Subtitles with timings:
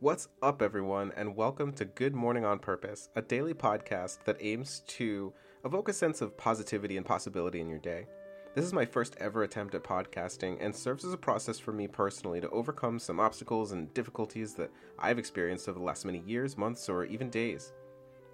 [0.00, 4.82] What's up, everyone, and welcome to Good Morning on Purpose, a daily podcast that aims
[4.88, 5.32] to
[5.64, 8.06] evoke a sense of positivity and possibility in your day.
[8.54, 11.88] This is my first ever attempt at podcasting and serves as a process for me
[11.88, 16.58] personally to overcome some obstacles and difficulties that I've experienced over the last many years,
[16.58, 17.72] months, or even days.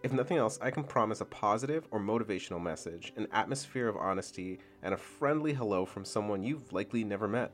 [0.02, 4.58] If nothing else, I can promise a positive or motivational message, an atmosphere of honesty,
[4.82, 7.52] and a friendly hello from someone you've likely never met.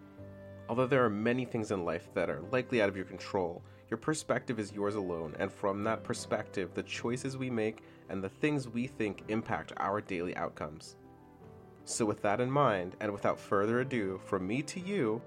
[0.71, 3.99] Although there are many things in life that are likely out of your control, your
[3.99, 8.69] perspective is yours alone, and from that perspective, the choices we make and the things
[8.69, 10.97] we think impact our daily outcomes.
[11.85, 15.23] So, with that in mind, and without further ado, from me to you,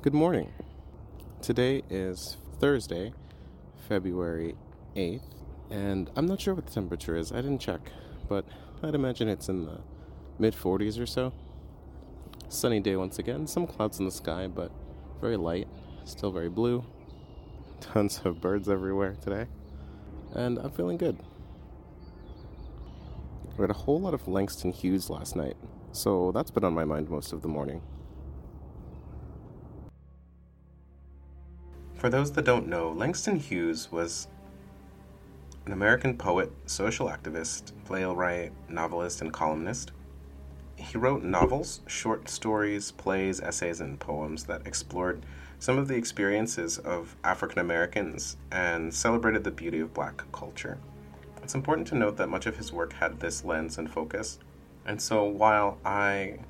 [0.00, 0.52] good morning.
[1.40, 3.12] Today is Thursday,
[3.88, 4.54] February
[4.94, 5.22] 8th,
[5.70, 7.32] and I'm not sure what the temperature is.
[7.32, 7.90] I didn't check,
[8.28, 8.44] but
[8.84, 9.80] I'd imagine it's in the
[10.38, 11.32] mid 40s or so.
[12.48, 14.70] Sunny day once again, some clouds in the sky, but
[15.20, 15.66] very light,
[16.04, 16.84] still very blue.
[17.80, 19.46] Tons of birds everywhere today,
[20.34, 21.18] and I'm feeling good.
[23.50, 25.56] I read a whole lot of Langston Hughes last night,
[25.92, 27.82] so that's been on my mind most of the morning.
[31.94, 34.26] For those that don't know, Langston Hughes was
[35.66, 39.92] an American poet, social activist, playwright, novelist, and columnist.
[40.74, 45.24] He wrote novels, short stories, plays, essays, and poems that explored
[45.62, 50.76] some of the experiences of African Americans and celebrated the beauty of black culture.
[51.40, 54.40] It's important to note that much of his work had this lens and focus.
[54.86, 56.40] And so while I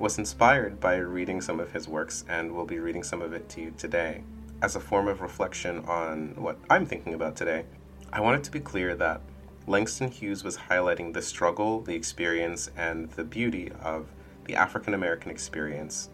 [0.00, 3.48] was inspired by reading some of his works and will be reading some of it
[3.50, 4.24] to you today
[4.60, 7.64] as a form of reflection on what I'm thinking about today,
[8.12, 9.20] I want it to be clear that
[9.68, 14.08] Langston Hughes was highlighting the struggle, the experience, and the beauty of
[14.46, 16.08] the African American experience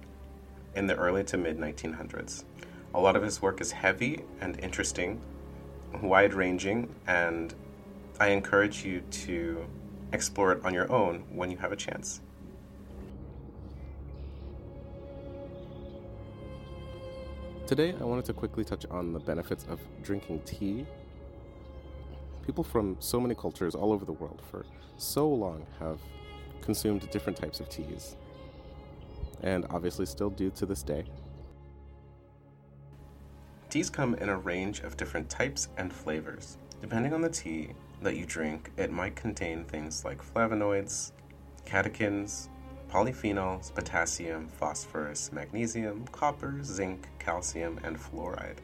[0.77, 2.45] in the early to mid 1900s.
[2.95, 5.21] A lot of his work is heavy and interesting,
[6.03, 7.55] wide ranging, and
[8.21, 9.67] I encourage you to
[10.13, 12.21] explore it on your own when you have a chance.
[17.67, 20.87] Today, I wanted to quickly touch on the benefits of drinking tea.
[22.45, 24.67] People from so many cultures all over the world for
[24.99, 25.99] so long have
[26.61, 28.17] consumed different types of teas,
[29.45, 31.05] and obviously still do to this day.
[33.71, 36.59] Teas come in a range of different types and flavors.
[36.81, 37.71] Depending on the tea
[38.03, 41.13] that you drink, it might contain things like flavonoids,
[41.67, 42.49] catechins,
[42.91, 48.59] polyphenols, potassium, phosphorus, magnesium, copper, zinc, calcium, and fluoride,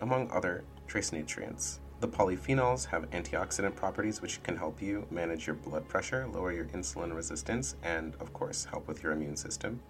[0.00, 1.80] among other trace nutrients.
[2.00, 6.66] The polyphenols have antioxidant properties which can help you manage your blood pressure, lower your
[6.66, 9.80] insulin resistance, and, of course, help with your immune system.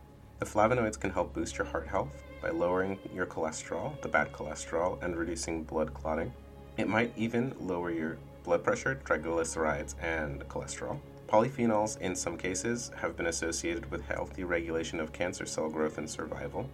[0.41, 5.01] The flavonoids can help boost your heart health by lowering your cholesterol, the bad cholesterol,
[5.03, 6.33] and reducing blood clotting.
[6.79, 10.99] It might even lower your blood pressure, triglycerides, and cholesterol.
[11.29, 16.09] Polyphenols, in some cases, have been associated with healthy regulation of cancer cell growth and
[16.09, 16.71] survival,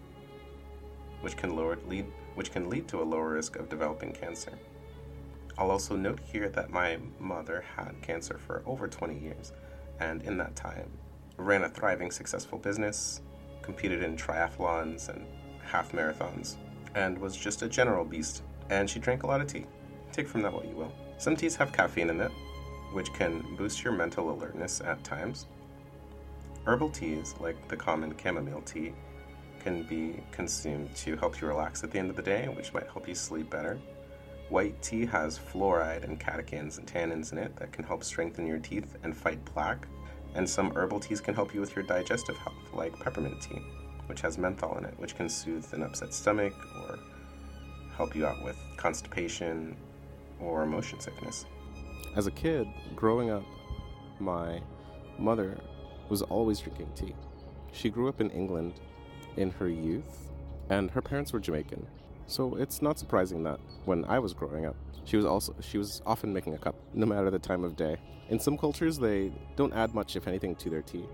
[1.20, 2.06] which can, lower, lead,
[2.36, 4.52] which can lead to a lower risk of developing cancer.
[5.58, 9.52] I'll also note here that my mother had cancer for over 20 years,
[9.98, 10.88] and in that time,
[11.36, 13.22] ran a thriving, successful business,
[13.66, 15.26] competed in triathlons and
[15.62, 16.56] half marathons,
[16.94, 18.42] and was just a general beast.
[18.70, 19.66] And she drank a lot of tea.
[20.12, 20.92] Take from that what you will.
[21.18, 22.30] Some teas have caffeine in it,
[22.92, 25.46] which can boost your mental alertness at times.
[26.64, 28.92] Herbal teas, like the common chamomile tea,
[29.62, 32.86] can be consumed to help you relax at the end of the day, which might
[32.86, 33.78] help you sleep better.
[34.48, 38.60] White tea has fluoride and catechins and tannins in it that can help strengthen your
[38.60, 39.86] teeth and fight plaque.
[40.34, 43.62] And some herbal teas can help you with your digestive health, like peppermint tea,
[44.06, 46.98] which has menthol in it, which can soothe an upset stomach or
[47.96, 49.76] help you out with constipation
[50.40, 51.46] or motion sickness
[52.16, 52.66] as a kid,
[52.96, 53.44] growing up,
[54.18, 54.60] my
[55.18, 55.58] mother
[56.08, 57.14] was always drinking tea.
[57.72, 58.80] She grew up in England
[59.36, 60.32] in her youth,
[60.70, 61.86] and her parents were Jamaican.
[62.26, 66.02] So it's not surprising that when I was growing up, she was also she was
[66.04, 67.96] often making a cup, no matter the time of day.
[68.28, 71.04] In some cultures, they don't add much, if anything, to their tea,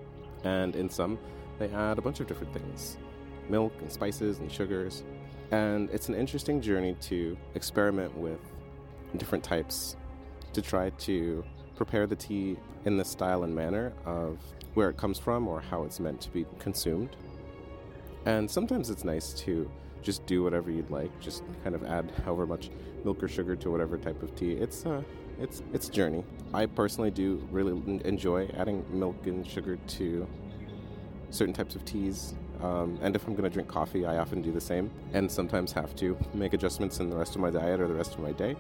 [0.44, 1.18] and in some,
[1.58, 2.96] they add a bunch of different things,
[3.50, 5.04] milk and spices and sugars.
[5.50, 8.40] And it's an interesting journey to experiment with
[9.18, 9.96] different types
[10.54, 11.44] to try to
[11.76, 12.56] prepare the tea
[12.86, 14.38] in the style and manner of
[14.72, 17.16] where it comes from or how it's meant to be consumed.
[18.24, 19.70] And sometimes it's nice to
[20.02, 22.70] just do whatever you'd like, just kind of add however much
[23.04, 24.52] milk or sugar to whatever type of tea.
[24.52, 25.02] It's uh
[25.38, 26.24] it's it's a journey.
[26.52, 27.72] I personally do really
[28.04, 30.26] enjoy adding milk and sugar to
[31.30, 32.34] certain types of teas.
[32.62, 35.72] Um, and if I'm going to drink coffee, I often do the same, and sometimes
[35.72, 38.30] have to make adjustments in the rest of my diet or the rest of my
[38.30, 38.54] day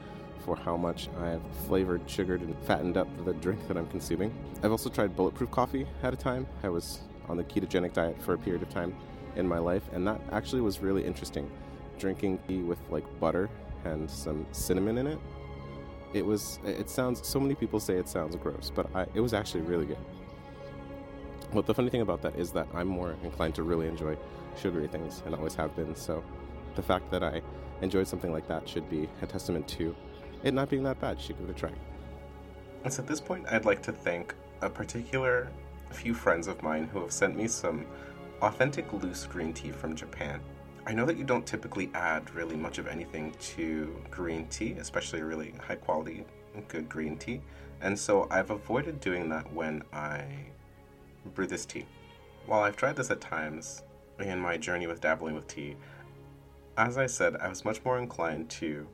[0.44, 4.34] for how much I've flavored, sugared, and fattened up the drink that I'm consuming.
[4.64, 6.48] I've also tried bulletproof coffee at a time.
[6.64, 8.96] I was on the ketogenic diet for a period of time
[9.36, 11.50] in my life, and that actually was really interesting.
[11.98, 13.48] Drinking tea with like butter
[13.84, 15.18] and some cinnamon in it.
[16.12, 16.58] It was.
[16.64, 17.26] It sounds.
[17.26, 19.98] So many people say it sounds gross, but I, it was actually really good.
[21.52, 24.16] But the funny thing about that is that I'm more inclined to really enjoy
[24.60, 25.94] sugary things and always have been.
[25.94, 26.24] So
[26.74, 27.42] the fact that I
[27.82, 29.94] enjoyed something like that should be a testament to
[30.42, 31.20] it not being that bad.
[31.20, 31.70] Should give it a try.
[32.84, 35.50] And so at this point, I'd like to thank a particular
[35.90, 37.86] few friends of mine who have sent me some
[38.42, 40.40] authentic loose green tea from Japan.
[40.84, 45.22] I know that you don't typically add really much of anything to green tea, especially
[45.22, 46.24] really high quality,
[46.66, 47.40] good green tea.
[47.80, 50.24] And so I've avoided doing that when I
[51.34, 51.86] brew this tea.
[52.46, 53.84] While I've tried this at times
[54.18, 55.76] in my journey with dabbling with tea,
[56.76, 58.88] as I said, I was much more inclined to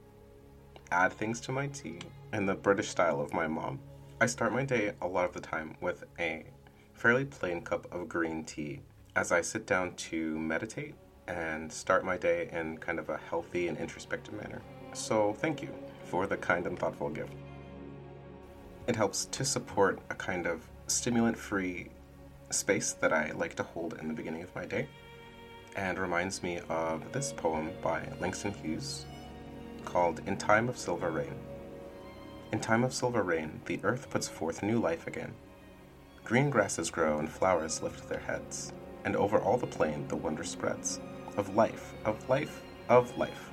[0.90, 2.00] add things to my tea
[2.34, 3.78] in the British style of my mom.
[4.20, 6.44] I start my day a lot of the time with a
[6.92, 8.80] fairly plain cup of green tea
[9.18, 10.94] as I sit down to meditate
[11.26, 14.62] and start my day in kind of a healthy and introspective manner.
[14.92, 15.70] So, thank you
[16.04, 17.32] for the kind and thoughtful gift.
[18.86, 21.88] It helps to support a kind of stimulant free
[22.50, 24.86] space that I like to hold in the beginning of my day
[25.74, 29.04] and reminds me of this poem by Langston Hughes
[29.84, 31.34] called In Time of Silver Rain.
[32.52, 35.34] In time of silver rain, the earth puts forth new life again.
[36.24, 38.72] Green grasses grow and flowers lift their heads,
[39.04, 41.00] and over all the plain the wonder spreads
[41.36, 43.50] of life, of life, of life.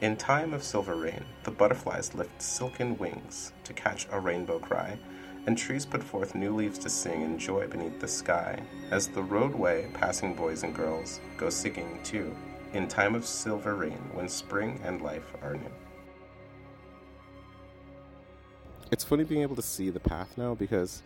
[0.00, 4.98] In time of silver rain, the butterflies lift silken wings to catch a rainbow cry
[5.46, 8.58] and trees put forth new leaves to sing in joy beneath the sky,
[8.90, 12.34] as the roadway passing boys and girls go singing too,
[12.72, 15.70] in time of silver rain, when spring and life are new.
[18.90, 21.02] It's funny being able to see the path now because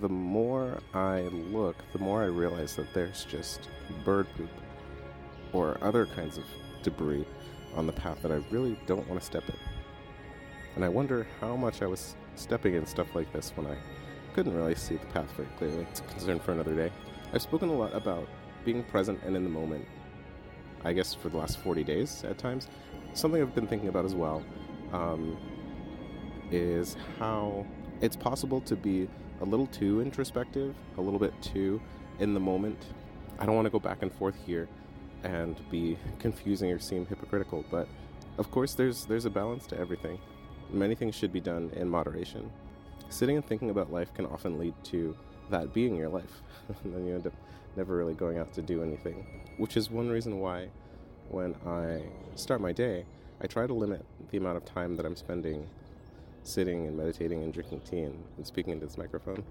[0.00, 3.68] the more I look, the more I realize that there's just
[4.04, 4.50] bird poop
[5.52, 6.44] or other kinds of
[6.82, 7.26] debris
[7.74, 9.56] on the path that I really don't want to step in.
[10.76, 13.76] And I wonder how much I was stepping in stuff like this when I
[14.34, 15.86] couldn't really see the path very clearly.
[15.90, 16.92] It's a concern for another day.
[17.32, 18.28] I've spoken a lot about
[18.64, 19.84] being present and in the moment,
[20.84, 22.68] I guess, for the last 40 days at times.
[23.14, 24.44] Something I've been thinking about as well
[24.92, 25.36] um,
[26.50, 27.66] is how
[28.00, 29.08] it's possible to be
[29.40, 31.80] a little too introspective, a little bit too
[32.18, 32.86] in the moment.
[33.38, 34.68] I don't want to go back and forth here
[35.22, 37.88] and be confusing or seem hypocritical, but
[38.38, 40.18] of course there's there's a balance to everything
[40.72, 42.50] many things should be done in moderation.
[43.08, 45.16] Sitting and thinking about life can often lead to
[45.50, 46.42] that being your life,
[46.84, 47.32] and then you end up
[47.76, 49.26] never really going out to do anything.
[49.58, 50.68] Which is one reason why,
[51.28, 52.02] when I
[52.36, 53.04] start my day,
[53.40, 55.68] I try to limit the amount of time that I'm spending
[56.42, 59.44] sitting and meditating and drinking tea and, and speaking into this microphone.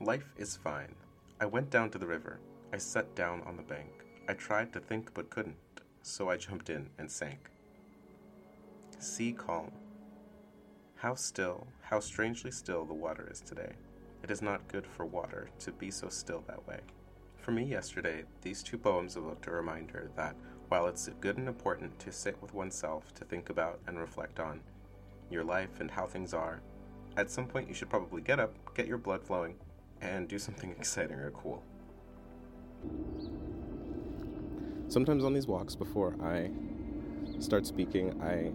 [0.00, 0.94] Life is fine.
[1.40, 2.40] I went down to the river.
[2.72, 4.04] I sat down on the bank.
[4.28, 5.56] I tried to think but couldn't,
[6.02, 7.50] so I jumped in and sank.
[8.98, 9.70] Sea calm.
[10.96, 13.72] How still, how strangely still the water is today.
[14.22, 16.80] It is not good for water to be so still that way.
[17.36, 20.34] For me, yesterday, these two poems evoked a reminder that
[20.68, 24.60] while it's good and important to sit with oneself to think about and reflect on
[25.30, 26.60] your life and how things are,
[27.16, 29.54] at some point you should probably get up, get your blood flowing,
[30.00, 31.62] and do something exciting or cool.
[34.88, 36.50] Sometimes on these walks, before I
[37.40, 38.52] start speaking, I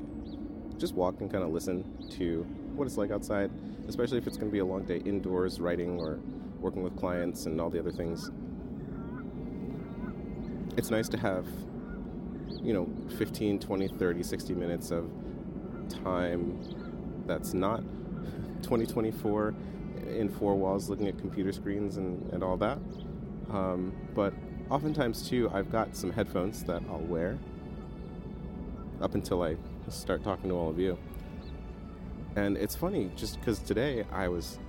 [0.78, 1.84] just walk and kind of listen
[2.18, 2.44] to
[2.76, 3.52] what it's like outside,
[3.88, 6.20] especially if it's going to be a long day indoors, writing or
[6.60, 8.32] working with clients and all the other things.
[10.78, 11.46] It's nice to have,
[12.62, 15.10] you know, 15, 20, 30, 60 minutes of
[15.90, 16.60] time
[17.26, 17.80] that's not
[18.64, 19.54] 2024
[20.08, 22.78] in four walls looking at computer screens and, and all that.
[23.52, 24.34] Um, but
[24.70, 27.38] oftentimes, too, I've got some headphones that I'll wear
[29.02, 29.56] up until I
[29.88, 30.98] start talking to all of you.
[32.36, 34.60] And it's funny, just because today I was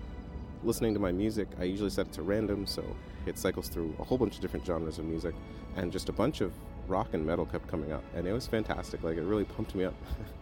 [0.62, 2.84] listening to my music, I usually set it to random, so
[3.26, 5.34] it cycles through a whole bunch of different genres of music,
[5.76, 6.52] and just a bunch of
[6.88, 9.02] rock and metal kept coming up, and it was fantastic.
[9.02, 9.94] Like, it really pumped me up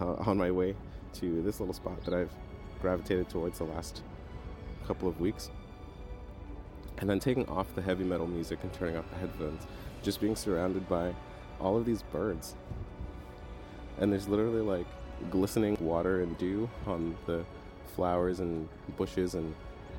[0.00, 0.74] uh, on my way
[1.14, 2.30] to this little spot that I've
[2.80, 4.02] gravitated towards the last
[4.86, 5.50] couple of weeks.
[6.98, 9.62] And then taking off the heavy metal music and turning off the headphones,
[10.02, 11.14] just being surrounded by
[11.60, 12.54] all of these birds
[13.98, 14.86] and there's literally like
[15.30, 17.44] glistening water and dew on the
[17.94, 19.54] flowers and bushes and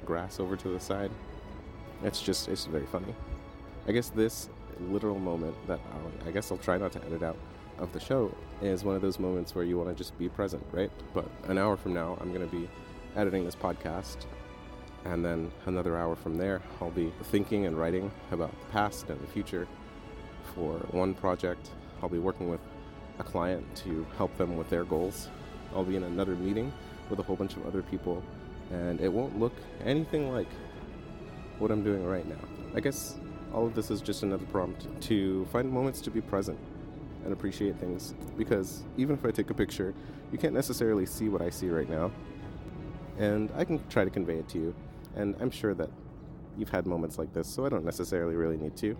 [0.06, 1.12] grass over to the side.
[2.04, 3.16] It's just it's very funny.
[3.88, 4.50] I guess this
[4.90, 7.38] literal moment that I'll, I guess I'll try not to edit out
[7.80, 10.64] of the show is one of those moments where you want to just be present,
[10.72, 10.92] right?
[11.14, 12.70] But an hour from now, I'm going to be
[13.16, 14.26] editing this podcast.
[15.06, 19.20] And then another hour from there, I'll be thinking and writing about the past and
[19.20, 19.68] the future
[20.56, 21.72] for one project.
[22.02, 22.62] I'll be working with
[23.20, 25.30] a client to help them with their goals.
[25.76, 26.72] I'll be in another meeting
[27.10, 28.24] with a whole bunch of other people,
[28.72, 29.54] and it won't look
[29.84, 30.48] anything like
[31.60, 32.48] what I'm doing right now.
[32.76, 33.16] I guess
[33.54, 36.58] all of this is just another prompt to find moments to be present
[37.24, 39.94] and appreciate things because even if I take a picture,
[40.32, 42.12] you can't necessarily see what I see right now.
[43.18, 44.76] And I can try to convey it to you,
[45.16, 45.90] and I'm sure that
[46.58, 48.98] you've had moments like this, so I don't necessarily really need to.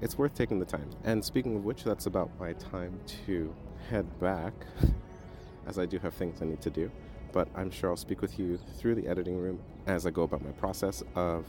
[0.00, 0.90] It's worth taking the time.
[1.04, 3.54] And speaking of which, that's about my time to
[3.90, 4.54] head back,
[5.66, 6.90] as I do have things I need to do.
[7.32, 10.44] But I'm sure I'll speak with you through the editing room as I go about
[10.44, 11.44] my process of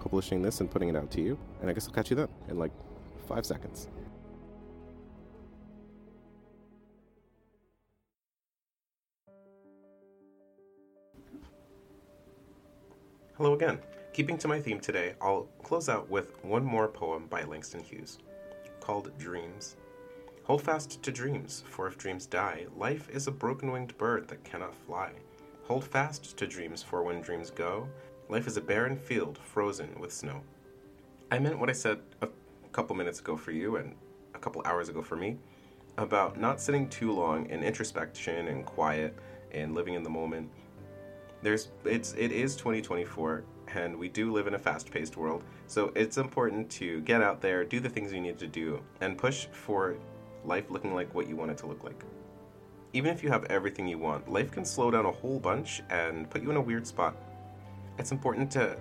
[0.00, 1.38] publishing this and putting it out to you.
[1.60, 2.72] And I guess I'll catch you then in like
[3.26, 3.88] five seconds.
[13.36, 13.78] Hello again.
[14.12, 18.18] Keeping to my theme today, I'll close out with one more poem by Langston Hughes
[18.78, 19.76] called Dreams.
[20.44, 24.44] Hold fast to dreams, for if dreams die, life is a broken winged bird that
[24.44, 25.12] cannot fly.
[25.64, 27.88] Hold fast to dreams, for when dreams go,
[28.28, 30.42] life is a barren field frozen with snow.
[31.30, 32.28] I meant what I said a
[32.72, 33.94] couple minutes ago for you and
[34.34, 35.36] a couple hours ago for me
[35.98, 39.14] about not sitting too long in introspection and quiet
[39.52, 40.50] and living in the moment.
[41.42, 45.44] There's it's it is 2024 and we do live in a fast-paced world.
[45.66, 49.16] So it's important to get out there, do the things you need to do and
[49.16, 49.96] push for
[50.44, 52.02] life looking like what you want it to look like.
[52.94, 56.28] Even if you have everything you want, life can slow down a whole bunch and
[56.28, 57.16] put you in a weird spot.
[57.98, 58.76] It's important to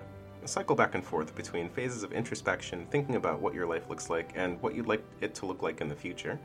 [0.47, 4.31] cycle back and forth between phases of introspection, thinking about what your life looks like
[4.35, 6.39] and what you'd like it to look like in the future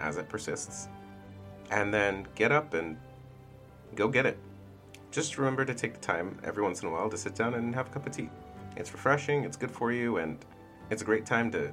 [0.00, 0.88] as it persists.
[1.70, 2.96] And then get up and
[3.94, 4.38] go get it.
[5.10, 7.74] Just remember to take the time every once in a while to sit down and
[7.74, 8.28] have a cup of tea.
[8.76, 10.38] It's refreshing, it's good for you, and
[10.90, 11.72] it's a great time to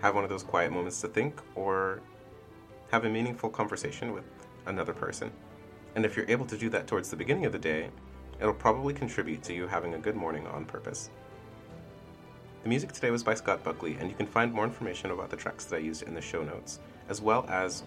[0.00, 2.00] have one of those quiet moments to think or
[2.90, 4.24] have a meaningful conversation with
[4.66, 5.30] another person.
[5.96, 7.90] And if you're able to do that towards the beginning of the day,
[8.44, 11.08] it'll probably contribute to you having a good morning on purpose.
[12.62, 15.36] The music today was by Scott Buckley, and you can find more information about the
[15.36, 17.84] tracks that I used in the show notes, as well as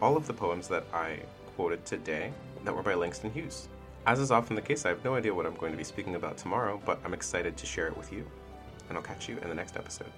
[0.00, 1.18] all of the poems that I
[1.56, 2.32] quoted today
[2.64, 3.68] that were by Langston Hughes.
[4.06, 6.14] As is often the case, I have no idea what I'm going to be speaking
[6.14, 8.24] about tomorrow, but I'm excited to share it with you,
[8.88, 10.12] and I'll catch you in the next episode.